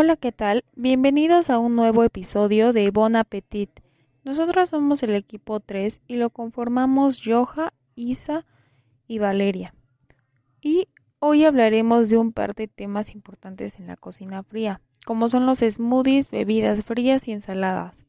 Hola, 0.00 0.14
¿qué 0.14 0.30
tal? 0.30 0.64
Bienvenidos 0.76 1.50
a 1.50 1.58
un 1.58 1.74
nuevo 1.74 2.04
episodio 2.04 2.72
de 2.72 2.88
Bon 2.92 3.16
Appetit. 3.16 3.80
Nosotros 4.22 4.70
somos 4.70 5.02
el 5.02 5.12
equipo 5.12 5.58
3 5.58 6.02
y 6.06 6.18
lo 6.18 6.30
conformamos 6.30 7.20
Joja, 7.20 7.72
Isa 7.96 8.46
y 9.08 9.18
Valeria. 9.18 9.74
Y 10.60 10.86
hoy 11.18 11.44
hablaremos 11.44 12.08
de 12.10 12.16
un 12.16 12.32
par 12.32 12.54
de 12.54 12.68
temas 12.68 13.12
importantes 13.12 13.80
en 13.80 13.88
la 13.88 13.96
cocina 13.96 14.44
fría, 14.44 14.80
como 15.04 15.28
son 15.28 15.46
los 15.46 15.64
smoothies, 15.68 16.30
bebidas 16.30 16.84
frías 16.84 17.26
y 17.26 17.32
ensaladas. 17.32 18.06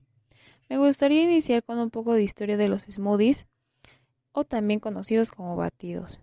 Me 0.70 0.77
gustaría 0.77 1.23
iniciar 1.23 1.63
con 1.63 1.80
un 1.80 1.90
poco 1.90 2.13
de 2.13 2.21
historia 2.21 2.55
de 2.55 2.67
los 2.67 2.84
smoothies, 2.84 3.48
o 4.31 4.44
también 4.44 4.80
conocidos 4.80 5.31
como 5.31 5.55
batidos. 5.55 6.21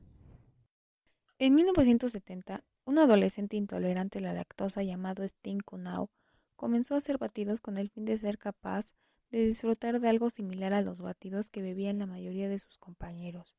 En 1.40 1.56
1970, 1.56 2.62
un 2.86 2.98
adolescente 2.98 3.56
intolerante 3.56 4.18
a 4.18 4.22
la 4.22 4.32
lactosa 4.32 4.82
llamado 4.84 5.24
Sting 5.24 5.58
Kunau 5.58 6.08
comenzó 6.54 6.94
a 6.94 6.98
hacer 6.98 7.18
batidos 7.18 7.60
con 7.60 7.78
el 7.78 7.90
fin 7.90 8.04
de 8.04 8.16
ser 8.16 8.38
capaz 8.38 8.86
de 9.30 9.44
disfrutar 9.44 10.00
de 10.00 10.08
algo 10.08 10.30
similar 10.30 10.72
a 10.72 10.82
los 10.82 10.98
batidos 10.98 11.50
que 11.50 11.62
bebían 11.62 11.98
la 11.98 12.06
mayoría 12.06 12.48
de 12.48 12.60
sus 12.60 12.78
compañeros. 12.78 13.56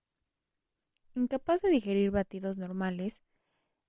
Incapaz 1.13 1.61
de 1.61 1.69
digerir 1.69 2.09
batidos 2.11 2.57
normales, 2.57 3.19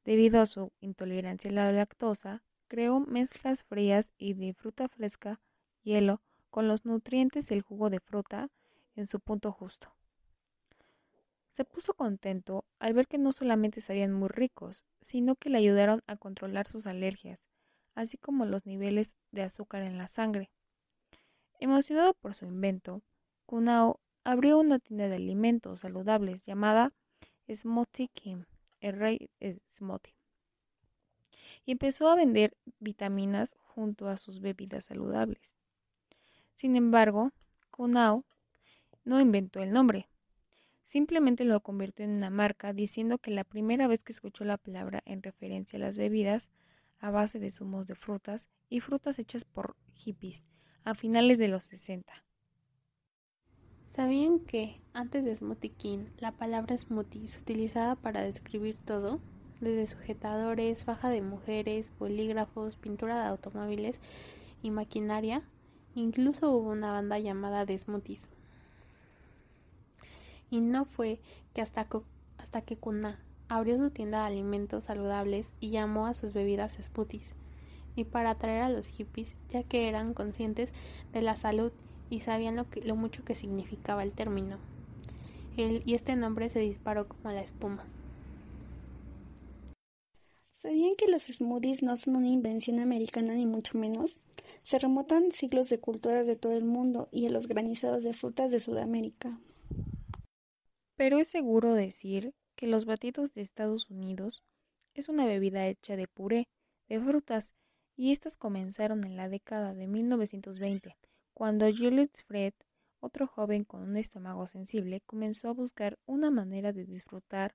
debido 0.05 0.41
a 0.41 0.47
su 0.47 0.73
intolerancia 0.81 1.51
a 1.51 1.55
la 1.55 1.73
lactosa, 1.73 2.43
creó 2.67 2.99
mezclas 2.99 3.63
frías 3.63 4.11
y 4.19 4.35
de 4.35 4.55
fruta 4.55 4.89
fresca, 4.89 5.41
hielo, 5.85 6.21
con 6.51 6.67
los 6.67 6.85
nutrientes 6.85 7.47
del 7.47 7.63
jugo 7.63 7.91
de 7.91 8.01
fruta 8.01 8.51
en 8.97 9.07
su 9.07 9.21
punto 9.21 9.53
justo. 9.53 9.98
Se 11.59 11.65
puso 11.65 11.93
contento 11.93 12.65
al 12.79 12.93
ver 12.93 13.09
que 13.09 13.19
no 13.19 13.33
solamente 13.33 13.81
sabían 13.81 14.13
muy 14.13 14.29
ricos, 14.29 14.85
sino 15.01 15.35
que 15.35 15.51
le 15.51 15.59
ayudaron 15.59 16.05
a 16.07 16.15
controlar 16.15 16.69
sus 16.69 16.87
alergias, 16.87 17.49
así 17.97 18.17
como 18.17 18.45
los 18.45 18.65
niveles 18.65 19.17
de 19.33 19.43
azúcar 19.43 19.83
en 19.83 19.99
la 19.99 20.07
sangre. 20.07 20.53
Emocionado 21.59 22.15
por 22.15 22.35
su 22.35 22.45
invento, 22.45 23.03
Kunao 23.45 23.99
abrió 24.23 24.57
una 24.61 24.79
tienda 24.79 25.09
de 25.09 25.17
alimentos 25.17 25.81
saludables 25.81 26.45
llamada 26.45 26.93
Smoothie 27.53 28.07
King, 28.15 28.45
el 28.79 28.97
rey 28.97 29.29
smoothie, 29.73 30.15
y 31.67 31.73
empezó 31.73 32.09
a 32.09 32.15
vender 32.15 32.57
vitaminas 32.79 33.51
junto 33.65 34.07
a 34.07 34.17
sus 34.17 34.41
bebidas 34.41 34.85
saludables. 34.85 35.59
Sin 36.55 36.77
embargo, 36.77 37.33
Kunao 37.73 38.23
no 39.03 39.21
inventó 39.21 39.61
el 39.61 39.73
nombre, 39.73 40.07
Simplemente 40.89 41.45
lo 41.45 41.61
convirtió 41.61 42.07
en 42.07 42.13
una 42.13 42.31
marca 42.31 42.73
diciendo 42.73 43.19
que 43.19 43.31
la 43.31 43.45
primera 43.45 43.87
vez 43.87 44.01
que 44.01 44.13
escuchó 44.13 44.45
la 44.45 44.57
palabra 44.57 45.03
en 45.05 45.23
referencia 45.23 45.77
a 45.77 45.81
las 45.81 45.99
bebidas 45.99 46.49
a 46.99 47.11
base 47.11 47.39
de 47.39 47.51
zumos 47.51 47.87
de 47.87 47.95
frutas 47.95 48.47
y 48.71 48.81
frutas 48.81 49.19
hechas 49.19 49.45
por 49.45 49.77
hippies 49.93 50.47
a 50.85 50.95
finales 50.95 51.39
de 51.39 51.49
los 51.49 51.65
60. 51.65 52.25
¿Sabían 53.85 54.41
que 54.41 54.81
antes 54.95 55.27
de 55.27 55.37
Smoothie 55.37 55.73
King 55.73 56.07
la 56.21 56.33
palabra 56.33 56.79
smoothie 56.79 57.29
se 57.29 57.39
utilizaba 57.39 57.95
para 57.95 58.23
describir 58.23 58.79
todo? 58.79 59.21
Desde 59.61 59.87
sujetadores, 59.89 60.85
faja 60.85 61.11
de 61.11 61.21
mujeres, 61.21 61.91
bolígrafos, 61.99 62.77
pintura 62.77 63.21
de 63.21 63.29
automóviles 63.29 64.01
y 64.63 64.71
maquinaria. 64.71 65.43
Incluso 65.95 66.51
hubo 66.51 66.71
una 66.71 66.93
banda 66.93 67.19
llamada 67.19 67.67
The. 67.67 67.79
Y 70.51 70.61
no 70.61 70.85
fue 70.85 71.21
que 71.53 71.63
hasta, 71.63 71.87
que 72.63 72.77
Kuna 72.77 73.19
abrió 73.49 73.79
su 73.79 73.91
tienda 73.91 74.21
de 74.21 74.27
alimentos 74.27 74.85
saludables 74.85 75.53
y 75.61 75.71
llamó 75.71 76.07
a 76.07 76.15
sus 76.15 76.33
bebidas 76.33 76.79
smoothies, 76.81 77.35
y 77.97 78.05
para 78.05 78.31
atraer 78.31 78.63
a 78.63 78.71
los 78.71 78.87
hippies, 78.89 79.37
ya 79.51 79.63
que 79.63 79.89
eran 79.89 80.15
conscientes 80.15 80.73
de 81.13 81.23
la 81.23 81.37
salud 81.37 81.73
y 82.11 82.21
sabían 82.21 82.57
lo, 82.57 82.97
mucho 82.97 83.25
que 83.25 83.35
significaba 83.35 84.03
el 84.03 84.13
término. 84.13 84.59
El, 85.57 85.83
y 85.85 85.95
este 85.95 86.17
nombre 86.17 86.49
se 86.49 86.61
disparó 86.61 87.09
como 87.09 87.31
la 87.31 87.43
espuma. 87.43 87.85
¿Sabían 90.51 90.97
que 90.97 91.09
los 91.09 91.23
smoothies 91.23 91.83
no 91.83 91.97
son 91.97 92.17
una 92.17 92.29
invención 92.29 92.81
americana 92.81 93.35
ni 93.35 93.47
mucho 93.47 93.79
menos? 93.79 94.19
Se 94.63 94.79
remontan 94.79 95.31
siglos 95.33 95.69
de 95.69 95.79
culturas 95.79 96.27
de 96.27 96.37
todo 96.37 96.53
el 96.53 96.65
mundo 96.65 97.09
y 97.13 97.27
a 97.27 97.31
los 97.31 97.47
granizados 97.47 98.03
de 98.03 98.13
frutas 98.13 98.51
de 98.51 98.61
Sudamérica. 98.61 99.39
Pero 100.99 101.21
es 101.21 101.29
seguro 101.29 101.75
decir 101.75 102.35
que 102.57 102.67
los 102.67 102.85
batidos 102.85 103.33
de 103.33 103.41
Estados 103.41 103.89
Unidos 103.89 104.43
es 104.95 105.09
una 105.09 105.27
bebida 105.27 105.65
hecha 105.69 105.95
de 105.95 106.09
puré 106.09 106.49
de 106.89 106.99
frutas 106.99 107.53
y 107.95 108.11
estas 108.11 108.37
comenzaron 108.37 109.05
en 109.05 109.17
la 109.17 109.29
década 109.29 109.75
de 109.75 109.87
1920, 109.87 110.97
cuando 111.35 111.67
Julius 111.67 112.11
Fred, 112.27 112.53
otro 112.99 113.29
joven 113.29 113.63
con 113.63 113.83
un 113.83 113.97
estómago 113.97 114.49
sensible, 114.49 115.01
comenzó 115.03 115.51
a 115.51 115.53
buscar 115.53 116.01
una 116.05 116.33
manera 116.33 116.73
de 116.73 116.85
disfrutar 116.85 117.55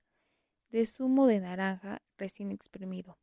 de 0.70 0.86
zumo 0.86 1.26
de 1.26 1.40
naranja 1.40 2.00
recién 2.16 2.50
exprimido. 2.50 3.18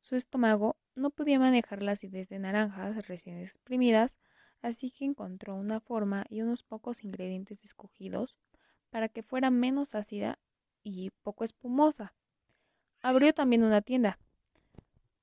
Su 0.00 0.16
estómago 0.16 0.76
no 0.96 1.10
podía 1.10 1.38
manejar 1.38 1.82
la 1.82 1.92
acidez 1.92 2.28
de 2.28 2.40
naranjas 2.40 3.06
recién 3.06 3.38
exprimidas, 3.38 4.18
así 4.60 4.90
que 4.90 5.04
encontró 5.04 5.54
una 5.54 5.78
forma 5.78 6.26
y 6.28 6.40
unos 6.40 6.64
pocos 6.64 7.04
ingredientes 7.04 7.64
escogidos 7.64 8.34
para 8.96 9.10
que 9.10 9.22
fuera 9.22 9.50
menos 9.50 9.94
ácida 9.94 10.38
y 10.82 11.10
poco 11.22 11.44
espumosa. 11.44 12.14
Abrió 13.02 13.34
también 13.34 13.62
una 13.62 13.82
tienda, 13.82 14.18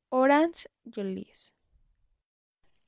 Orange 0.09 0.69
Julius. 0.93 1.51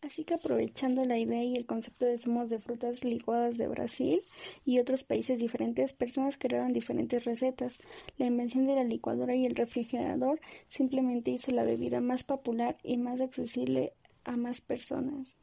Así 0.03 0.25
que 0.25 0.35
aprovechando 0.35 1.03
la 1.03 1.17
idea 1.17 1.43
y 1.43 1.55
el 1.55 1.65
concepto 1.65 2.05
de 2.05 2.19
zumos 2.19 2.49
de 2.49 2.59
frutas 2.59 3.03
licuadas 3.03 3.57
de 3.57 3.67
Brasil 3.67 4.21
y 4.63 4.77
otros 4.77 5.03
países 5.03 5.39
diferentes, 5.39 5.91
personas 5.91 6.37
crearon 6.37 6.71
diferentes 6.71 7.25
recetas. 7.25 7.79
La 8.19 8.27
invención 8.27 8.65
de 8.65 8.75
la 8.75 8.83
licuadora 8.83 9.35
y 9.35 9.43
el 9.43 9.55
refrigerador 9.55 10.39
simplemente 10.69 11.31
hizo 11.31 11.49
la 11.49 11.63
bebida 11.63 11.99
más 11.99 12.23
popular 12.23 12.77
y 12.83 12.97
más 12.97 13.21
accesible 13.21 13.93
a 14.23 14.37
más 14.37 14.61
personas. 14.61 15.39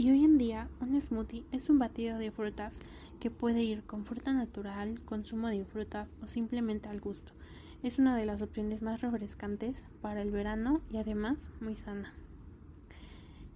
Y 0.00 0.12
hoy 0.12 0.24
en 0.24 0.38
día 0.38 0.68
un 0.80 0.98
smoothie 1.00 1.44
es 1.50 1.68
un 1.68 1.80
batido 1.80 2.18
de 2.18 2.30
frutas 2.30 2.78
que 3.18 3.32
puede 3.32 3.64
ir 3.64 3.82
con 3.82 4.04
fruta 4.04 4.32
natural, 4.32 5.00
consumo 5.04 5.48
de 5.48 5.64
frutas 5.64 6.14
o 6.22 6.28
simplemente 6.28 6.88
al 6.88 7.00
gusto. 7.00 7.32
Es 7.82 7.98
una 7.98 8.16
de 8.16 8.24
las 8.24 8.40
opciones 8.40 8.80
más 8.80 9.00
refrescantes 9.00 9.84
para 10.00 10.22
el 10.22 10.30
verano 10.30 10.82
y 10.88 10.98
además 10.98 11.50
muy 11.60 11.74
sana. 11.74 12.14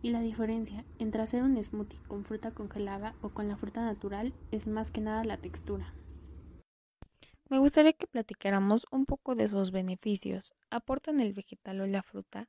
Y 0.03 0.11
la 0.11 0.21
diferencia 0.21 0.85
entre 0.99 1.23
hacer 1.23 1.45
un 1.45 1.63
smoothie 1.63 2.03
con 2.09 2.25
fruta 2.25 2.51
congelada 2.51 3.15
o 3.23 3.29
con 3.29 3.47
la 3.47 3.57
fruta 3.57 3.85
natural 3.85 4.33
es 4.51 4.67
más 4.67 4.91
que 4.91 5.01
nada 5.01 5.23
la 5.23 5.37
textura. 5.37 5.95
Me 7.49 7.61
gustaría 7.61 7.93
que 7.93 8.09
platicáramos 8.09 8.85
un 8.91 9.07
poco 9.07 9.37
de 9.37 9.49
sus 9.49 9.71
beneficios. 9.71 10.55
¿Aportan 10.71 11.21
el 11.21 11.35
vegetal 11.35 11.83
o 11.83 11.87
la 11.87 12.03
fruta? 12.03 12.49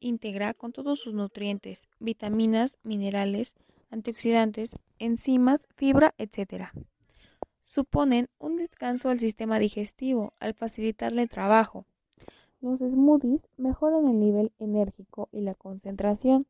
Íntegra 0.00 0.54
con 0.54 0.72
todos 0.72 0.98
sus 0.98 1.14
nutrientes, 1.14 1.88
vitaminas, 1.98 2.78
minerales, 2.82 3.54
antioxidantes, 3.90 4.76
enzimas, 4.98 5.66
fibra, 5.76 6.14
etc. 6.18 6.68
Suponen 7.60 8.28
un 8.38 8.56
descanso 8.56 9.10
al 9.10 9.18
sistema 9.18 9.58
digestivo 9.58 10.32
al 10.40 10.54
facilitarle 10.54 11.22
el 11.22 11.28
trabajo. 11.28 11.84
Los 12.60 12.80
smoothies 12.80 13.42
mejoran 13.56 14.08
el 14.08 14.18
nivel 14.18 14.52
enérgico 14.58 15.28
y 15.32 15.40
la 15.40 15.54
concentración, 15.54 16.46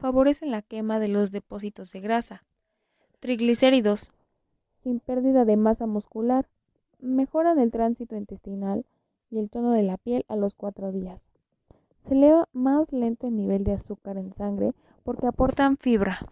favorecen 0.00 0.50
la 0.50 0.62
quema 0.62 0.98
de 0.98 1.08
los 1.08 1.32
depósitos 1.32 1.90
de 1.92 2.00
grasa, 2.00 2.44
triglicéridos, 3.20 4.10
sin 4.82 5.00
pérdida 5.00 5.44
de 5.44 5.56
masa 5.56 5.86
muscular, 5.86 6.48
mejoran 6.98 7.58
el 7.58 7.70
tránsito 7.70 8.16
intestinal 8.16 8.84
y 9.30 9.38
el 9.38 9.50
tono 9.50 9.72
de 9.72 9.82
la 9.82 9.96
piel 9.96 10.24
a 10.28 10.36
los 10.36 10.54
cuatro 10.54 10.92
días 10.92 11.27
se 12.08 12.14
eleva 12.14 12.48
más 12.52 12.90
lento 12.90 13.28
el 13.28 13.36
nivel 13.36 13.64
de 13.64 13.74
azúcar 13.74 14.16
en 14.16 14.34
sangre 14.34 14.72
porque 15.04 15.26
aportan 15.26 15.76
fibra. 15.76 16.26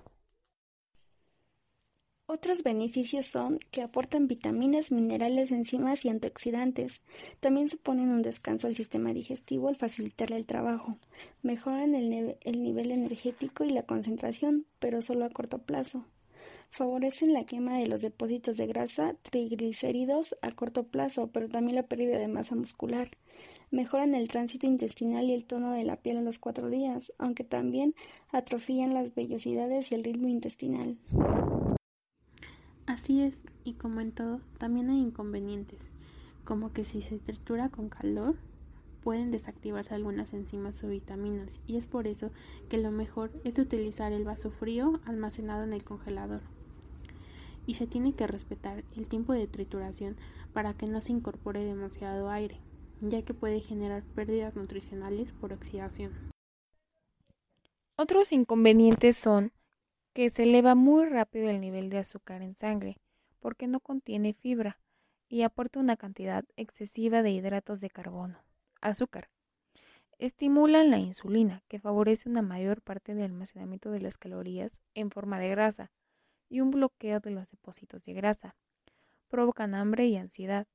Otros 2.29 2.65
beneficios 2.65 3.27
son 3.27 3.61
que 3.71 3.83
aportan 3.83 4.27
vitaminas, 4.27 4.91
minerales, 4.91 5.53
enzimas 5.53 6.05
y 6.05 6.09
antioxidantes. 6.09 7.03
También 7.39 7.69
suponen 7.69 8.11
un 8.11 8.23
descanso 8.23 8.67
al 8.67 8.75
sistema 8.75 9.13
digestivo 9.13 9.69
al 9.69 9.77
facilitarle 9.77 10.37
el 10.37 10.45
trabajo. 10.45 10.97
Mejoran 11.43 11.95
el, 11.95 12.37
el, 12.41 12.63
nivel 12.63 12.91
energético 12.91 13.63
y 13.63 13.71
la 13.71 13.85
concentración, 13.85 14.67
pero 14.81 15.03
solo 15.03 15.25
a 15.25 15.31
corto 15.31 15.59
plazo. 15.59 16.05
Favorecen 16.71 17.33
la 17.33 17.45
quema 17.45 17.79
de 17.79 17.87
los 17.87 18.03
depósitos 18.03 18.57
de 18.57 18.67
grasa, 18.67 19.15
triglicéridos 19.23 20.35
a 20.43 20.51
corto 20.51 20.89
plazo, 20.89 21.29
pero 21.29 21.49
también 21.49 21.77
la 21.77 21.87
pérdida 21.87 22.19
de 22.19 22.27
masa 22.27 22.57
muscular 22.57 23.11
mejoran 23.77 24.15
el 24.15 24.29
tránsito 24.29 24.67
intestinal 24.67 25.27
y 25.27 25.35
el 25.35 25.45
tono 25.45 25.73
de 25.73 25.85
la 25.85 25.97
piel 25.97 26.17
a 26.17 26.23
los 26.23 26.39
cuatro 26.39 26.71
días, 26.71 27.13
aunque 27.19 27.45
también 27.45 27.95
atrofían 28.33 28.95
las 28.95 29.15
vellosidades 29.15 29.93
y 29.93 29.95
el 29.95 30.03
ritmo 30.03 30.29
intestinal. 30.29 30.97
Así 32.87 33.21
es, 33.21 33.35
y 33.65 33.75
como 33.75 34.01
en 34.01 34.13
todo, 34.13 34.41
también 34.57 34.89
hay 34.89 34.99
inconvenientes, 35.01 35.79
como 36.45 36.73
que 36.73 36.85
si 36.87 37.03
se 37.03 37.19
tritura 37.19 37.69
con 37.69 37.91
calor, 37.91 38.37
pueden 39.05 39.31
desactivarse 39.31 39.95
algunas 39.95 40.33
enzimas 40.33 40.83
o 40.83 40.89
vitaminas 40.89 41.61
y 41.67 41.77
es 41.77 41.87
por 41.87 42.07
eso 42.07 42.31
que 42.71 42.79
lo 42.79 42.91
mejor 42.91 43.31
es 43.45 43.59
utilizar 43.59 44.11
el 44.13 44.25
vaso 44.25 44.51
frío 44.51 45.01
almacenado 45.05 45.65
en 45.65 45.75
el 45.75 45.85
congelador. 45.85 46.41
Y 47.67 47.75
se 47.75 47.87
tiene 47.87 48.15
que 48.15 48.27
respetar 48.27 48.85
el 48.97 49.07
tiempo 49.07 49.35
de 49.35 49.47
trituración 49.47 50.17
para 50.55 50.73
que 50.73 50.87
no 50.87 51.03
se 51.03 51.13
incorpore 51.13 51.63
demasiado 51.63 52.31
aire, 52.31 52.59
ya 53.01 53.23
que 53.23 53.35
puede 53.35 53.61
generar 53.61 54.03
pérdidas 54.03 54.57
nutricionales 54.57 55.33
por 55.33 55.53
oxidación. 55.53 56.13
Otros 57.97 58.33
inconvenientes 58.33 59.17
son 59.17 59.53
que 60.13 60.31
se 60.31 60.45
eleva 60.45 60.75
muy 60.75 61.07
rápido 61.07 61.51
el 61.51 61.61
nivel 61.61 61.91
de 61.91 61.99
azúcar 61.99 62.43
en 62.43 62.55
sangre, 62.55 62.99
porque 63.41 63.67
no 63.67 63.81
contiene 63.81 64.35
fibra 64.35 64.79
y 65.29 65.43
aporta 65.43 65.81
una 65.81 65.97
cantidad 65.97 66.45
excesiva 66.57 67.23
de 67.23 67.31
hidratos 67.31 67.81
de 67.81 67.91
carbono, 67.91 68.39
azúcar. 68.81 69.29
Estimulan 70.19 70.91
la 70.91 70.99
insulina, 70.99 71.63
que 71.69 71.79
favorece 71.79 72.29
una 72.29 72.41
mayor 72.41 72.81
parte 72.81 73.15
del 73.15 73.25
almacenamiento 73.25 73.91
de 73.91 74.01
las 74.01 74.17
calorías 74.17 74.81
en 74.95 75.11
forma 75.11 75.39
de 75.39 75.51
grasa 75.51 75.91
y 76.49 76.61
un 76.61 76.71
bloqueo 76.71 77.21
de 77.21 77.31
los 77.31 77.51
depósitos 77.51 78.03
de 78.05 78.15
grasa. 78.15 78.57
Provocan 79.29 79.75
hambre 79.75 80.07
y 80.07 80.17
ansiedad. 80.17 80.67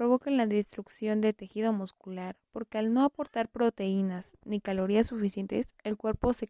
Provocan 0.00 0.38
la 0.38 0.46
destrucción 0.46 1.20
del 1.20 1.34
tejido 1.34 1.74
muscular 1.74 2.34
porque 2.52 2.78
al 2.78 2.94
no 2.94 3.04
aportar 3.04 3.50
proteínas 3.50 4.34
ni 4.46 4.58
calorías 4.58 5.08
suficientes, 5.08 5.74
el 5.84 5.98
cuerpo 5.98 6.32
se 6.32 6.48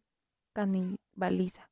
canibaliza. 0.53 1.69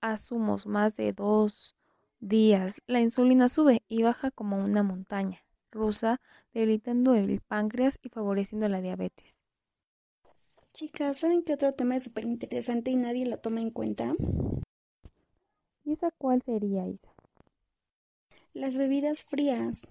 asumos 0.00 0.66
más 0.66 0.96
de 0.96 1.12
dos 1.12 1.76
días, 2.20 2.80
la 2.86 3.00
insulina 3.02 3.50
sube 3.50 3.82
y 3.86 4.02
baja 4.02 4.30
como 4.30 4.56
una 4.56 4.82
montaña 4.82 5.44
rusa, 5.70 6.22
debilitando 6.54 7.12
el 7.12 7.42
páncreas 7.42 7.98
y 8.00 8.08
favoreciendo 8.08 8.66
la 8.70 8.80
diabetes. 8.80 9.42
Chicas, 10.72 11.18
¿saben 11.18 11.44
qué 11.44 11.52
otro 11.52 11.74
tema 11.74 11.96
es 11.96 12.04
súper 12.04 12.24
interesante 12.24 12.90
y 12.90 12.96
nadie 12.96 13.26
lo 13.26 13.36
toma 13.36 13.60
en 13.60 13.72
cuenta? 13.72 14.14
¿Y 15.84 15.92
esa 15.92 16.10
cuál 16.12 16.40
sería, 16.40 16.88
Isa? 16.88 17.13
Las 18.54 18.76
bebidas 18.76 19.24
frías. 19.24 19.88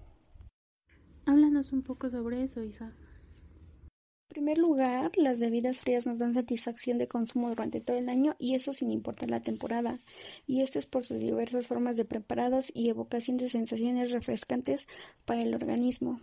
Háblanos 1.26 1.72
un 1.72 1.82
poco 1.82 2.08
sobre 2.08 2.42
eso, 2.42 2.62
Isa. 2.62 2.86
En 2.86 4.28
primer 4.28 4.56
lugar, 4.56 5.12
las 5.18 5.38
bebidas 5.38 5.80
frías 5.80 6.06
nos 6.06 6.18
dan 6.18 6.32
satisfacción 6.32 6.96
de 6.96 7.06
consumo 7.06 7.50
durante 7.50 7.82
todo 7.82 7.98
el 7.98 8.08
año 8.08 8.36
y 8.38 8.54
eso 8.54 8.72
sin 8.72 8.90
importar 8.90 9.28
la 9.28 9.42
temporada. 9.42 9.98
Y 10.46 10.62
esto 10.62 10.78
es 10.78 10.86
por 10.86 11.04
sus 11.04 11.20
diversas 11.20 11.66
formas 11.66 11.98
de 11.98 12.06
preparados 12.06 12.72
y 12.74 12.88
evocación 12.88 13.36
de 13.36 13.50
sensaciones 13.50 14.12
refrescantes 14.12 14.88
para 15.26 15.42
el 15.42 15.54
organismo. 15.54 16.20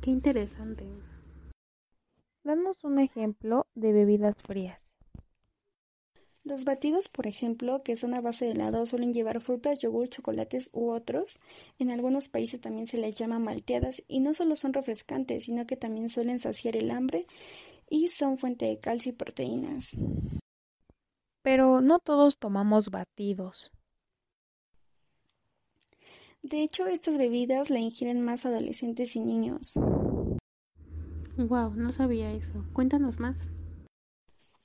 Qué 0.00 0.10
interesante. 0.12 0.86
Danos 2.42 2.82
un 2.84 2.98
ejemplo 3.00 3.66
de 3.74 3.92
bebidas 3.92 4.34
frías. 4.46 4.83
Los 6.44 6.64
batidos, 6.64 7.08
por 7.08 7.26
ejemplo, 7.26 7.82
que 7.82 7.96
son 7.96 8.12
a 8.12 8.20
base 8.20 8.44
de 8.44 8.52
helado, 8.52 8.84
suelen 8.84 9.14
llevar 9.14 9.40
frutas, 9.40 9.78
yogur, 9.78 10.10
chocolates 10.10 10.68
u 10.74 10.90
otros. 10.90 11.38
En 11.78 11.90
algunos 11.90 12.28
países 12.28 12.60
también 12.60 12.86
se 12.86 12.98
les 12.98 13.14
llama 13.14 13.38
malteadas 13.38 14.02
y 14.08 14.20
no 14.20 14.34
solo 14.34 14.54
son 14.54 14.74
refrescantes, 14.74 15.44
sino 15.44 15.66
que 15.66 15.76
también 15.76 16.10
suelen 16.10 16.38
saciar 16.38 16.76
el 16.76 16.90
hambre 16.90 17.26
y 17.88 18.08
son 18.08 18.36
fuente 18.36 18.66
de 18.66 18.78
calcio 18.78 19.12
y 19.12 19.14
proteínas. 19.14 19.96
Pero 21.42 21.80
no 21.80 21.98
todos 21.98 22.36
tomamos 22.36 22.90
batidos. 22.90 23.72
De 26.42 26.62
hecho, 26.62 26.86
estas 26.86 27.16
bebidas 27.16 27.70
la 27.70 27.78
ingieren 27.78 28.20
más 28.20 28.44
adolescentes 28.44 29.16
y 29.16 29.20
niños. 29.20 29.78
Wow, 31.38 31.74
no 31.74 31.90
sabía 31.90 32.32
eso. 32.32 32.66
Cuéntanos 32.74 33.18
más. 33.18 33.48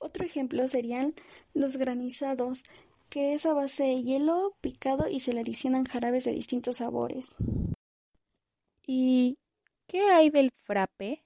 Otro 0.00 0.24
ejemplo 0.24 0.66
serían 0.66 1.14
los 1.52 1.76
granizados, 1.76 2.64
que 3.10 3.34
es 3.34 3.44
a 3.44 3.52
base 3.52 3.84
de 3.84 4.02
hielo 4.02 4.56
picado 4.62 5.08
y 5.08 5.20
se 5.20 5.34
le 5.34 5.40
adicionan 5.40 5.84
jarabes 5.84 6.24
de 6.24 6.32
distintos 6.32 6.78
sabores. 6.78 7.36
¿Y 8.86 9.36
qué 9.86 10.00
hay 10.08 10.30
del 10.30 10.50
frappe? 10.64 11.22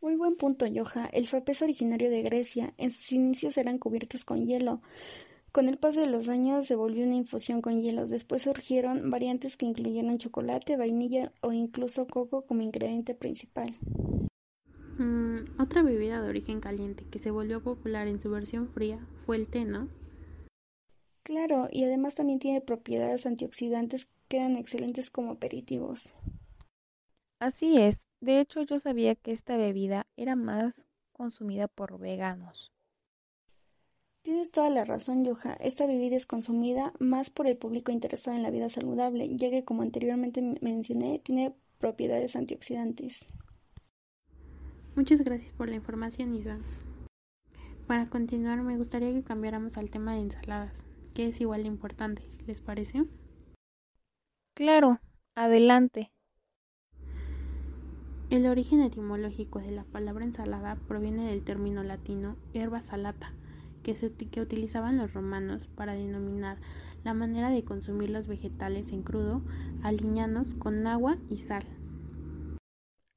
Muy 0.00 0.16
buen 0.16 0.36
punto, 0.36 0.64
Joja. 0.74 1.06
El 1.12 1.26
frappe 1.26 1.52
es 1.52 1.60
originario 1.60 2.10
de 2.10 2.22
Grecia. 2.22 2.72
En 2.78 2.90
sus 2.90 3.12
inicios 3.12 3.58
eran 3.58 3.78
cubiertos 3.78 4.24
con 4.24 4.46
hielo. 4.46 4.80
Con 5.52 5.68
el 5.68 5.78
paso 5.78 6.00
de 6.00 6.06
los 6.06 6.30
años 6.30 6.66
se 6.66 6.74
volvió 6.74 7.04
una 7.04 7.16
infusión 7.16 7.60
con 7.60 7.82
hielos. 7.82 8.08
Después 8.08 8.42
surgieron 8.42 9.10
variantes 9.10 9.56
que 9.56 9.66
incluyeron 9.66 10.18
chocolate, 10.18 10.76
vainilla 10.76 11.32
o 11.42 11.52
incluso 11.52 12.06
coco 12.06 12.46
como 12.46 12.62
ingrediente 12.62 13.14
principal. 13.14 13.76
Mm, 14.98 15.60
otra 15.60 15.82
bebida 15.82 16.22
de 16.22 16.28
origen 16.28 16.60
caliente 16.60 17.04
que 17.10 17.18
se 17.18 17.30
volvió 17.30 17.62
popular 17.62 18.08
en 18.08 18.18
su 18.18 18.30
versión 18.30 18.68
fría 18.68 18.98
fue 19.24 19.36
el 19.36 19.48
té, 19.48 19.64
¿no? 19.64 19.88
Claro, 21.22 21.68
y 21.70 21.84
además 21.84 22.14
también 22.14 22.38
tiene 22.38 22.60
propiedades 22.60 23.26
antioxidantes 23.26 24.08
que 24.28 24.38
eran 24.38 24.56
excelentes 24.56 25.10
como 25.10 25.32
aperitivos. 25.32 26.10
Así 27.38 27.76
es, 27.76 28.06
de 28.20 28.40
hecho 28.40 28.62
yo 28.62 28.78
sabía 28.78 29.14
que 29.14 29.32
esta 29.32 29.56
bebida 29.56 30.06
era 30.16 30.36
más 30.36 30.86
consumida 31.12 31.68
por 31.68 31.98
veganos. 31.98 32.72
Tienes 34.22 34.50
toda 34.50 34.70
la 34.70 34.84
razón, 34.84 35.24
Yoja. 35.24 35.54
Esta 35.54 35.86
bebida 35.86 36.16
es 36.16 36.26
consumida 36.26 36.92
más 36.98 37.30
por 37.30 37.46
el 37.46 37.56
público 37.56 37.92
interesado 37.92 38.36
en 38.36 38.42
la 38.42 38.50
vida 38.50 38.68
saludable, 38.68 39.28
ya 39.36 39.50
que 39.50 39.64
como 39.64 39.82
anteriormente 39.82 40.42
mencioné, 40.60 41.20
tiene 41.20 41.54
propiedades 41.78 42.34
antioxidantes. 42.34 43.26
Muchas 44.96 45.20
gracias 45.20 45.52
por 45.52 45.68
la 45.68 45.76
información, 45.76 46.34
Isa. 46.34 46.56
Para 47.86 48.08
continuar, 48.08 48.62
me 48.62 48.78
gustaría 48.78 49.12
que 49.12 49.22
cambiáramos 49.22 49.76
al 49.76 49.90
tema 49.90 50.14
de 50.14 50.20
ensaladas, 50.20 50.86
que 51.12 51.26
es 51.26 51.38
igual 51.42 51.64
de 51.64 51.68
importante. 51.68 52.22
¿Les 52.46 52.62
parece? 52.62 53.04
Claro, 54.54 54.98
adelante. 55.34 56.12
El 58.30 58.46
origen 58.46 58.80
etimológico 58.80 59.58
de 59.58 59.70
la 59.70 59.84
palabra 59.84 60.24
ensalada 60.24 60.76
proviene 60.88 61.26
del 61.26 61.44
término 61.44 61.82
latino 61.82 62.38
herba 62.54 62.80
salata, 62.80 63.34
que, 63.82 63.94
se, 63.94 64.10
que 64.14 64.40
utilizaban 64.40 64.96
los 64.96 65.12
romanos 65.12 65.68
para 65.68 65.92
denominar 65.92 66.56
la 67.04 67.12
manera 67.12 67.50
de 67.50 67.64
consumir 67.64 68.08
los 68.08 68.28
vegetales 68.28 68.92
en 68.92 69.02
crudo, 69.02 69.42
aliñanos 69.82 70.54
con 70.54 70.86
agua 70.86 71.18
y 71.28 71.36
sal. 71.36 71.64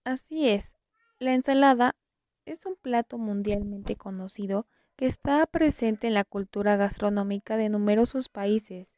Así 0.04 0.50
es, 0.50 0.79
la 1.20 1.34
ensalada 1.34 1.96
es 2.46 2.66
un 2.66 2.76
plato 2.76 3.18
mundialmente 3.18 3.96
conocido 3.98 4.68
que 4.96 5.06
está 5.06 5.46
presente 5.46 6.08
en 6.08 6.14
la 6.14 6.24
cultura 6.24 6.78
gastronómica 6.78 7.58
de 7.58 7.70
numerosos 7.70 8.30
países. 8.30 8.98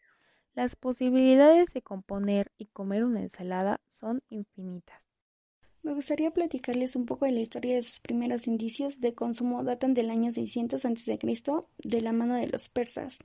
Las 0.54 0.76
posibilidades 0.76 1.74
de 1.74 1.82
componer 1.82 2.52
y 2.58 2.68
comer 2.68 3.04
una 3.06 3.22
ensalada 3.22 3.82
son 3.88 4.22
infinitas. 4.30 5.01
Me 5.84 5.96
gustaría 5.96 6.30
platicarles 6.30 6.96
un 6.96 7.08
poco 7.08 7.26
de 7.26 7.32
la 7.32 7.40
historia 7.40 7.74
de 7.74 7.82
sus 7.82 8.00
primeros 8.00 8.46
indicios 8.46 9.02
de 9.02 9.16
consumo 9.16 9.64
datan 9.64 9.96
del 9.96 10.12
año 10.12 10.32
600 10.32 10.86
a.C. 10.86 11.20
de 11.80 12.02
la 12.02 12.14
mano 12.14 12.36
de 12.36 12.48
los 12.48 12.70
persas. 12.70 13.18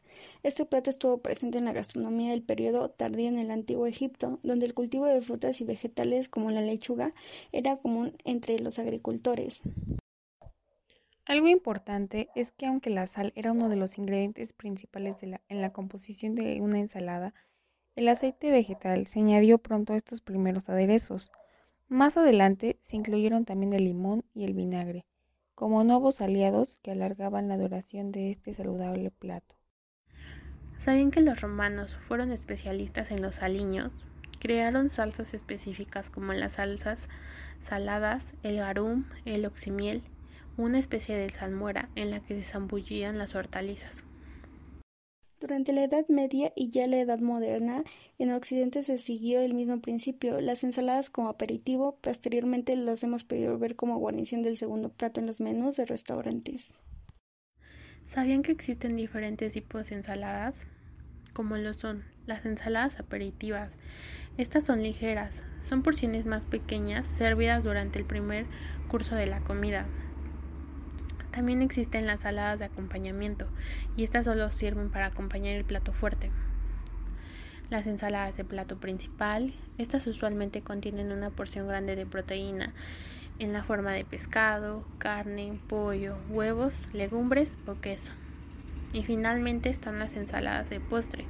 Este 0.43 0.65
plato 0.65 0.89
estuvo 0.89 1.19
presente 1.19 1.59
en 1.59 1.67
la 1.67 1.75
gastronomía 1.75 2.31
del 2.31 2.43
periodo 2.43 2.89
tardío 2.89 3.29
en 3.29 3.39
el 3.39 3.51
antiguo 3.51 3.87
Egipto, 3.87 4.39
donde 4.43 4.65
el 4.65 4.73
cultivo 4.73 5.05
de 5.05 5.21
frutas 5.21 5.61
y 5.61 5.65
vegetales 5.65 6.31
como 6.31 6.49
la 6.49 6.63
lechuga 6.63 7.13
era 7.53 7.77
común 7.77 8.15
entre 8.25 8.59
los 8.59 8.79
agricultores. 8.79 9.61
Algo 11.27 11.49
importante 11.49 12.31
es 12.35 12.53
que 12.53 12.65
aunque 12.65 12.89
la 12.89 13.07
sal 13.07 13.35
era 13.37 13.53
uno 13.53 13.69
de 13.69 13.77
los 13.77 13.99
ingredientes 13.99 14.55
principales 14.55 15.17
en 15.23 15.61
la 15.61 15.73
composición 15.75 16.35
de 16.35 16.63
una 16.63 16.79
ensalada, 16.79 17.35
el 17.97 18.09
aceite 18.09 18.51
vegetal 18.51 19.07
se 19.09 19.19
añadió 19.19 19.59
pronto 19.59 19.93
a 19.93 19.97
estos 19.99 20.23
primeros 20.23 20.71
aderezos. 20.71 21.31
Más 21.88 22.16
adelante 22.16 22.78
se 22.83 22.97
incluyeron 22.97 23.45
también 23.45 23.73
el 23.73 23.85
limón 23.85 24.25
y 24.35 24.45
el 24.45 24.55
vinagre, 24.55 25.07
como 25.55 25.85
nuevos 25.85 26.21
aliados 26.21 26.81
que 26.83 26.90
alargaban 26.90 27.47
la 27.47 27.57
duración 27.57 28.11
de 28.11 28.33
este 28.33 28.52
saludable 28.55 29.12
plato. 29.12 29.55
¿Sabían 30.78 31.12
que 31.12 31.21
los 31.21 31.40
romanos 31.40 31.97
fueron 32.09 32.33
especialistas 32.33 33.12
en 33.12 33.23
los 33.23 33.40
aliños? 33.40 33.93
Crearon 34.40 34.90
salsas 34.90 35.33
específicas 35.33 36.11
como 36.11 36.33
las 36.33 36.55
salsas 36.55 37.09
saladas, 37.61 38.35
el 38.43 38.57
garum, 38.57 39.05
el 39.25 39.47
oximiel, 39.47 40.02
una 40.57 40.81
especie 40.81 41.16
de 41.16 41.33
salmuera 41.33 41.88
en 41.95 42.11
la 42.11 42.19
que 42.19 42.35
se 42.35 42.43
zambullían 42.43 43.16
las 43.16 43.37
hortalizas. 43.37 44.06
Durante 45.38 45.75
la 45.75 45.85
Edad 45.85 46.09
Media 46.09 46.50
y 46.57 46.71
ya 46.71 46.87
la 46.87 46.97
Edad 46.97 47.19
Moderna, 47.19 47.85
en 48.19 48.33
Occidente 48.33 48.83
se 48.83 48.97
siguió 48.97 49.40
el 49.40 49.52
mismo 49.52 49.83
principio, 49.83 50.40
las 50.40 50.64
ensaladas 50.64 51.11
como 51.11 51.28
aperitivo, 51.28 51.99
posteriormente 52.00 52.75
los 52.75 53.02
hemos 53.02 53.25
podido 53.25 53.59
ver 53.59 53.76
como 53.76 53.99
guarnición 53.99 54.43
del 54.43 54.57
segundo 54.57 54.88
plato 54.88 55.21
en 55.21 55.26
los 55.26 55.43
menús 55.43 55.76
de 55.76 55.85
restaurantes. 55.85 56.73
¿Sabían 58.07 58.43
que 58.43 58.52
existen 58.52 58.97
diferentes 58.97 59.52
tipos 59.52 59.90
de 59.90 59.97
ensaladas? 59.97 60.66
Como 61.35 61.59
lo 61.59 61.75
son 61.75 62.05
las 62.25 62.47
ensaladas 62.47 62.99
aperitivas, 62.99 63.76
Estas 64.38 64.64
son 64.64 64.83
ligeras, 64.83 65.43
son 65.62 65.83
porciones 65.83 66.26
más 66.26 66.45
pequeñas 66.45 67.07
servidas 67.07 67.64
durante 67.64 67.99
el 67.99 68.05
primer 68.05 68.47
curso 68.88 69.14
de 69.14 69.26
la 69.26 69.40
comida. 69.40 69.87
También 71.37 71.61
existen 71.61 72.07
las 72.07 72.23
saladas 72.23 72.61
de 72.61 72.64
acompañamiento 72.64 73.47
y 73.95 74.05
estas 74.05 74.25
solo 74.25 74.50
sirven 74.50 74.88
para 74.88 75.05
acompañar 75.05 75.55
el 75.55 75.66
plato 75.66 75.93
fuerte. 75.93 76.31
Las 77.69 77.87
ensaladas 77.87 78.38
de 78.38 78.45
plato 78.47 78.78
principal, 78.78 79.52
estas 79.76 80.07
usualmente 80.07 80.62
contienen 80.62 81.12
una 81.12 81.28
porción 81.28 81.69
grande 81.69 81.95
de 81.95 82.07
proteína 82.07 82.73
en 83.38 83.52
la 83.52 83.62
forma 83.62 83.93
de 83.93 84.07
pescado, 84.07 84.83
carne, 84.97 85.61
pollo, 85.69 86.16
huevos, 86.31 86.73
legumbres 86.95 87.59
o 87.66 87.75
queso. 87.83 88.14
Y 88.95 89.02
finalmente 89.02 89.69
están 89.69 89.99
las 89.99 90.14
ensaladas 90.14 90.71
de 90.71 90.81
postre, 90.81 91.26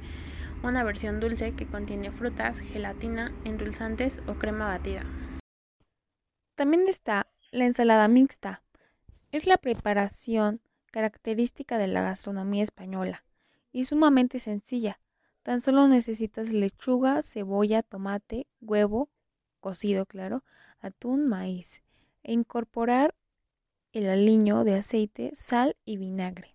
una 0.63 0.85
versión 0.85 1.19
dulce 1.19 1.51
que 1.51 1.67
contiene 1.67 2.11
frutas, 2.11 2.61
gelatina, 2.61 3.33
endulzantes 3.43 4.21
o 4.25 4.35
crema 4.35 4.67
batida. 4.67 5.03
También 6.55 6.87
está 6.87 7.27
la 7.51 7.65
ensalada 7.65 8.07
mixta. 8.07 8.61
Es 9.31 9.45
la 9.45 9.57
preparación 9.57 10.61
característica 10.91 11.77
de 11.77 11.87
la 11.87 12.01
gastronomía 12.01 12.63
española 12.63 13.25
y 13.73 13.83
sumamente 13.83 14.39
sencilla. 14.39 15.01
Tan 15.43 15.59
solo 15.59 15.87
necesitas 15.89 16.53
lechuga, 16.53 17.21
cebolla, 17.23 17.83
tomate, 17.83 18.47
huevo, 18.61 19.09
cocido 19.59 20.05
claro, 20.05 20.43
atún, 20.79 21.27
maíz 21.27 21.83
e 22.23 22.31
incorporar 22.31 23.15
el 23.91 24.09
aliño 24.09 24.63
de 24.63 24.75
aceite, 24.75 25.33
sal 25.35 25.75
y 25.83 25.97
vinagre. 25.97 26.53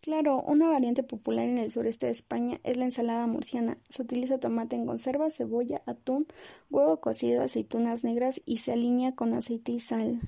Claro, 0.00 0.42
una 0.42 0.68
variante 0.68 1.02
popular 1.02 1.48
en 1.48 1.58
el 1.58 1.72
sureste 1.72 2.06
de 2.06 2.12
España 2.12 2.60
es 2.62 2.76
la 2.76 2.84
ensalada 2.84 3.26
murciana. 3.26 3.78
Se 3.88 4.02
utiliza 4.02 4.38
tomate 4.38 4.76
en 4.76 4.86
conserva, 4.86 5.30
cebolla, 5.30 5.82
atún, 5.86 6.26
huevo 6.70 7.00
cocido, 7.00 7.42
aceitunas 7.42 8.04
negras 8.04 8.40
y 8.44 8.58
se 8.58 8.72
alinea 8.72 9.14
con 9.14 9.32
aceite 9.32 9.72
y 9.72 9.80
sal. 9.80 10.20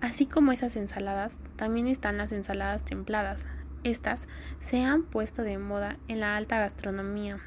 Así 0.00 0.26
como 0.26 0.52
esas 0.52 0.76
ensaladas, 0.76 1.38
también 1.56 1.88
están 1.88 2.18
las 2.18 2.30
ensaladas 2.30 2.84
templadas. 2.84 3.46
Estas 3.82 4.28
se 4.60 4.82
han 4.82 5.02
puesto 5.02 5.42
de 5.42 5.58
moda 5.58 5.98
en 6.06 6.20
la 6.20 6.36
alta 6.36 6.60
gastronomía. 6.60 7.40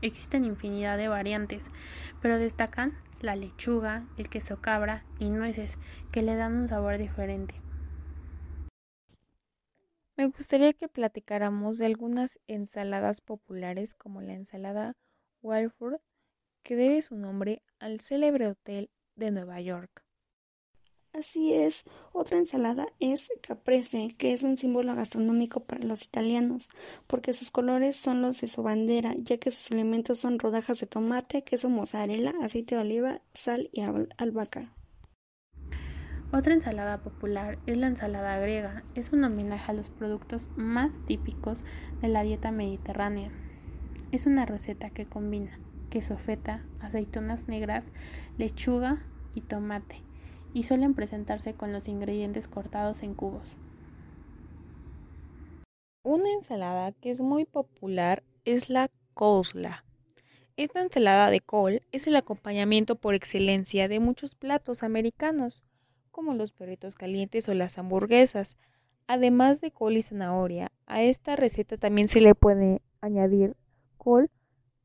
Existen 0.00 0.44
infinidad 0.44 0.96
de 0.96 1.08
variantes, 1.08 1.72
pero 2.20 2.38
destacan 2.38 2.94
la 3.20 3.34
lechuga, 3.34 4.06
el 4.16 4.28
queso 4.28 4.60
cabra 4.60 5.04
y 5.18 5.30
nueces, 5.30 5.78
que 6.12 6.22
le 6.22 6.36
dan 6.36 6.54
un 6.54 6.68
sabor 6.68 6.98
diferente. 6.98 7.60
Me 10.16 10.26
gustaría 10.26 10.72
que 10.74 10.88
platicáramos 10.88 11.78
de 11.78 11.86
algunas 11.86 12.38
ensaladas 12.46 13.20
populares 13.20 13.94
como 13.94 14.22
la 14.22 14.34
ensalada 14.34 14.94
Walford, 15.42 16.00
que 16.62 16.76
debe 16.76 17.02
su 17.02 17.16
nombre 17.16 17.62
al 17.80 18.00
célebre 18.00 18.46
hotel 18.46 18.90
de 19.16 19.32
Nueva 19.32 19.60
York. 19.60 20.04
Así 21.14 21.52
es, 21.52 21.84
otra 22.14 22.38
ensalada 22.38 22.86
es 22.98 23.30
caprese, 23.42 24.14
que 24.16 24.32
es 24.32 24.42
un 24.42 24.56
símbolo 24.56 24.94
gastronómico 24.94 25.60
para 25.60 25.84
los 25.84 26.04
italianos, 26.04 26.70
porque 27.06 27.34
sus 27.34 27.50
colores 27.50 27.96
son 27.96 28.22
los 28.22 28.40
de 28.40 28.48
su 28.48 28.62
bandera, 28.62 29.14
ya 29.18 29.36
que 29.36 29.50
sus 29.50 29.70
elementos 29.70 30.20
son 30.20 30.38
rodajas 30.38 30.80
de 30.80 30.86
tomate, 30.86 31.44
queso 31.44 31.68
mozzarella, 31.68 32.32
aceite 32.42 32.76
de 32.76 32.80
oliva, 32.80 33.20
sal 33.34 33.68
y 33.72 33.82
albahaca. 34.16 34.72
Otra 36.32 36.54
ensalada 36.54 37.02
popular 37.02 37.58
es 37.66 37.76
la 37.76 37.88
ensalada 37.88 38.38
griega. 38.38 38.82
Es 38.94 39.12
un 39.12 39.22
homenaje 39.22 39.70
a 39.70 39.74
los 39.74 39.90
productos 39.90 40.48
más 40.56 41.04
típicos 41.04 41.62
de 42.00 42.08
la 42.08 42.22
dieta 42.22 42.52
mediterránea. 42.52 43.30
Es 44.12 44.24
una 44.24 44.46
receta 44.46 44.88
que 44.88 45.04
combina 45.04 45.58
queso 45.90 46.16
feta, 46.16 46.64
aceitunas 46.80 47.48
negras, 47.48 47.92
lechuga 48.38 49.02
y 49.34 49.42
tomate, 49.42 50.02
y 50.54 50.64
suelen 50.64 50.94
presentarse 50.94 51.54
con 51.54 51.72
los 51.72 51.88
ingredientes 51.88 52.48
cortados 52.48 53.02
en 53.02 53.14
cubos. 53.14 53.46
Una 56.04 56.30
ensalada 56.32 56.92
que 56.92 57.10
es 57.10 57.20
muy 57.20 57.44
popular 57.44 58.22
es 58.44 58.70
la 58.70 58.90
coleslaw. 59.14 59.82
Esta 60.56 60.82
ensalada 60.82 61.30
de 61.30 61.40
col 61.40 61.82
es 61.92 62.06
el 62.06 62.16
acompañamiento 62.16 62.96
por 62.96 63.14
excelencia 63.14 63.88
de 63.88 64.00
muchos 64.00 64.34
platos 64.34 64.82
americanos 64.82 65.62
como 66.12 66.34
los 66.34 66.52
perritos 66.52 66.94
calientes 66.94 67.48
o 67.48 67.54
las 67.54 67.78
hamburguesas. 67.78 68.56
Además 69.08 69.60
de 69.60 69.72
col 69.72 69.96
y 69.96 70.02
zanahoria, 70.02 70.70
a 70.86 71.02
esta 71.02 71.34
receta 71.34 71.76
también 71.78 72.08
se 72.08 72.20
le 72.20 72.34
puede 72.34 72.82
añadir 73.00 73.56
col 73.96 74.30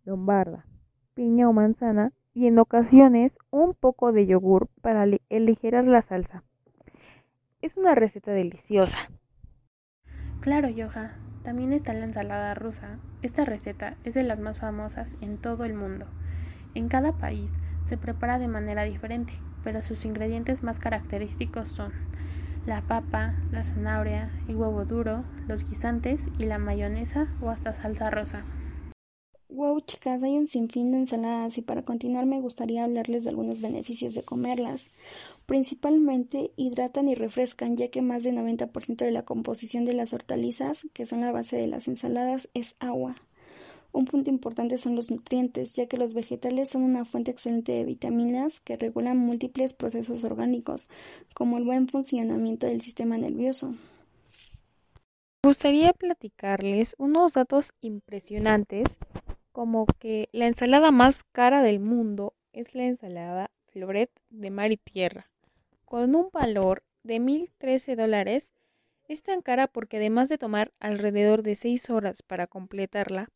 lombarda, 0.06 0.66
piña 1.14 1.48
o 1.50 1.54
manzana 1.54 2.14
y 2.38 2.46
en 2.46 2.60
ocasiones 2.60 3.32
un 3.50 3.74
poco 3.74 4.12
de 4.12 4.28
yogur 4.28 4.70
para 4.82 5.08
aligerar 5.32 5.86
la 5.86 6.04
salsa. 6.04 6.44
Es 7.64 7.76
una 7.76 7.96
receta 7.96 8.32
deliciosa. 8.32 8.98
Claro, 10.40 10.70
Yoja. 10.70 11.16
También 11.42 11.74
está 11.74 11.94
la 11.94 12.04
ensalada 12.04 12.54
rusa. 12.54 13.00
Esta 13.24 13.44
receta 13.44 13.96
es 14.04 14.14
de 14.14 14.22
las 14.22 14.40
más 14.40 14.60
famosas 14.60 15.18
en 15.20 15.40
todo 15.40 15.66
el 15.66 15.74
mundo. 15.74 16.06
En 16.76 16.90
cada 16.90 17.14
país 17.14 17.54
se 17.86 17.98
prepara 17.98 18.38
de 18.38 18.48
manera 18.48 18.84
diferente, 18.84 19.34
pero 19.64 19.82
sus 19.82 20.06
ingredientes 20.06 20.62
más 20.62 20.80
característicos 20.80 21.70
son 21.70 21.92
la 22.68 22.82
papa, 22.82 23.34
la 23.52 23.64
zanahoria, 23.64 24.30
el 24.48 24.58
huevo 24.58 24.86
duro, 24.86 25.24
los 25.48 25.68
guisantes 25.68 26.30
y 26.38 26.46
la 26.46 26.60
mayonesa 26.60 27.30
o 27.42 27.50
hasta 27.50 27.74
salsa 27.74 28.12
rosa. 28.12 28.44
Wow, 29.50 29.80
chicas, 29.80 30.22
hay 30.24 30.38
un 30.38 30.46
sinfín 30.46 30.92
de 30.92 30.98
ensaladas 30.98 31.58
y 31.58 31.62
para 31.62 31.84
continuar 31.84 32.26
me 32.26 32.42
gustaría 32.42 32.84
hablarles 32.84 33.24
de 33.24 33.30
algunos 33.30 33.62
beneficios 33.62 34.14
de 34.14 34.22
comerlas. 34.22 34.90
Principalmente 35.46 36.52
hidratan 36.58 37.08
y 37.08 37.16
refrescan, 37.16 37.78
ya 37.78 37.88
que 37.88 38.02
más 38.02 38.24
del 38.24 38.36
90% 38.36 39.06
de 39.06 39.12
la 39.12 39.24
composición 39.24 39.86
de 39.86 39.94
las 39.94 40.12
hortalizas, 40.12 40.86
que 40.94 41.06
son 41.06 41.22
la 41.22 41.32
base 41.32 41.56
de 41.56 41.68
las 41.68 41.88
ensaladas, 41.88 42.50
es 42.54 42.76
agua. 42.80 43.16
Un 43.94 44.04
punto 44.04 44.30
importante 44.30 44.78
son 44.78 44.98
los 44.98 45.10
nutrientes, 45.10 45.74
ya 45.74 45.88
que 45.88 45.98
los 45.98 46.14
vegetales 46.14 46.70
son 46.70 46.84
una 46.84 47.06
fuente 47.06 47.32
excelente 47.32 47.72
de 47.72 47.86
vitaminas 47.86 48.60
que 48.60 48.76
regulan 48.76 49.18
múltiples 49.18 49.72
procesos 49.72 50.26
orgánicos, 50.26 50.90
como 51.34 51.58
el 51.58 51.64
buen 51.64 51.88
funcionamiento 51.88 52.68
del 52.68 52.82
sistema 52.82 53.18
nervioso. 53.18 53.70
Me 55.44 55.50
gustaría 55.52 55.94
platicarles 55.94 56.96
unos 56.98 57.34
datos 57.34 57.72
impresionantes, 57.80 58.84
como 59.58 59.88
que 59.88 60.30
la 60.34 60.46
ensalada 60.46 60.92
más 60.92 61.24
cara 61.24 61.64
del 61.64 61.80
mundo 61.80 62.36
es 62.54 62.76
la 62.76 62.84
ensalada 62.84 63.50
Floret 63.66 64.12
de 64.30 64.52
mar 64.52 64.72
y 64.72 64.78
tierra, 64.78 65.32
con 65.84 66.16
un 66.16 66.30
valor 66.32 66.84
de 67.02 67.20
1.013 67.20 67.96
dólares. 67.96 68.54
Es 69.08 69.24
tan 69.24 69.42
cara 69.42 69.66
porque 69.66 69.98
además 69.98 70.30
de 70.30 70.38
tomar 70.38 70.74
alrededor 70.80 71.42
de 71.42 71.56
6 71.56 71.90
horas 71.90 72.22
para 72.22 72.46
completarla, 72.46 73.32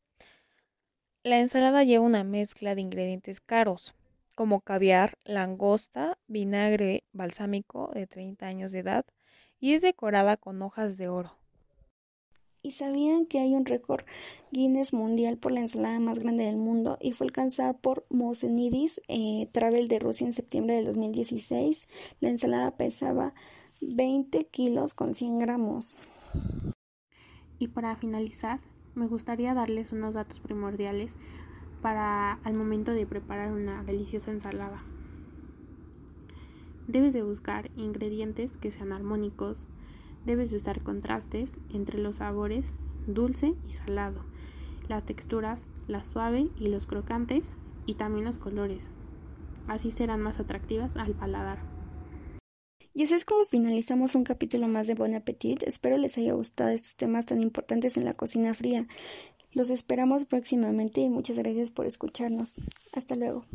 la 1.23 1.39
ensalada 1.39 1.83
lleva 1.83 2.05
una 2.05 2.23
mezcla 2.23 2.75
de 2.75 2.81
ingredientes 2.81 3.41
caros, 3.41 3.95
como 4.35 4.61
caviar, 4.61 5.17
langosta, 5.23 6.19
vinagre 6.27 7.03
balsámico 7.13 7.89
de 7.95 8.05
30 8.05 8.45
años 8.45 8.71
de 8.71 8.77
edad 8.77 9.05
y 9.59 9.73
es 9.73 9.81
decorada 9.81 10.37
con 10.37 10.61
hojas 10.61 10.97
de 10.97 11.09
oro. 11.09 11.40
¿Y 12.63 12.71
sabían 12.71 13.25
que 13.25 13.39
hay 13.39 13.55
un 13.55 13.65
récord 13.65 14.05
Guinness 14.51 14.93
mundial 14.93 15.37
por 15.37 15.51
la 15.51 15.61
ensalada 15.61 15.99
más 15.99 16.19
grande 16.19 16.43
del 16.43 16.57
mundo 16.57 16.99
y 17.01 17.13
fue 17.13 17.25
alcanzada 17.25 17.73
por 17.73 18.05
Mosenidis 18.11 19.01
eh, 19.07 19.49
Travel 19.51 19.87
de 19.87 19.97
Rusia 19.97 20.27
en 20.27 20.33
septiembre 20.33 20.75
del 20.75 20.85
2016? 20.85 21.87
La 22.19 22.29
ensalada 22.29 22.77
pesaba 22.77 23.33
20 23.81 24.45
kilos 24.45 24.93
con 24.93 25.15
100 25.15 25.39
gramos. 25.39 25.97
Y 27.57 27.69
para 27.69 27.95
finalizar, 27.95 28.59
me 28.93 29.07
gustaría 29.07 29.55
darles 29.55 29.91
unos 29.91 30.13
datos 30.13 30.39
primordiales 30.39 31.15
para 31.81 32.33
al 32.43 32.53
momento 32.53 32.91
de 32.91 33.07
preparar 33.07 33.51
una 33.53 33.83
deliciosa 33.83 34.29
ensalada. 34.29 34.83
Debes 36.87 37.13
de 37.13 37.23
buscar 37.23 37.71
ingredientes 37.75 38.55
que 38.57 38.69
sean 38.69 38.91
armónicos, 38.91 39.65
debes 40.25 40.51
de 40.51 40.57
usar 40.57 40.81
contrastes 40.81 41.59
entre 41.73 41.99
los 41.99 42.17
sabores 42.17 42.75
dulce 43.07 43.55
y 43.67 43.71
salado, 43.71 44.23
las 44.87 45.05
texturas, 45.05 45.67
la 45.87 46.03
suave 46.03 46.49
y 46.59 46.67
los 46.67 46.87
crocantes 46.87 47.55
y 47.85 47.95
también 47.95 48.25
los 48.25 48.39
colores. 48.39 48.89
Así 49.67 49.91
serán 49.91 50.21
más 50.21 50.39
atractivas 50.39 50.95
al 50.97 51.13
paladar. 51.13 51.59
Y 52.93 53.03
así 53.03 53.13
es 53.13 53.23
como 53.23 53.45
finalizamos 53.45 54.15
un 54.15 54.25
capítulo 54.25 54.67
más 54.67 54.85
de 54.87 54.95
Bon 54.95 55.13
Appetit. 55.15 55.63
Espero 55.63 55.97
les 55.97 56.17
haya 56.17 56.33
gustado 56.33 56.71
estos 56.71 56.97
temas 56.97 57.25
tan 57.25 57.41
importantes 57.41 57.95
en 57.95 58.03
la 58.03 58.13
cocina 58.13 58.53
fría. 58.53 58.87
Los 59.53 59.69
esperamos 59.69 60.25
próximamente 60.25 61.01
y 61.01 61.09
muchas 61.09 61.37
gracias 61.37 61.71
por 61.71 61.85
escucharnos. 61.85 62.55
Hasta 62.93 63.15
luego. 63.15 63.45